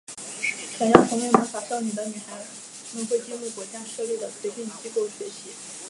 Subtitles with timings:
[0.79, 2.35] 想要成为魔法少女的女孩
[2.95, 5.51] 们会进入国家设立的培训机构学习。